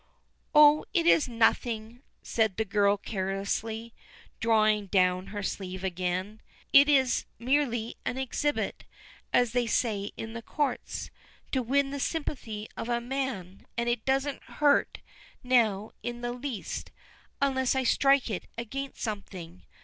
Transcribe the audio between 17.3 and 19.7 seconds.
unless I strike it against something.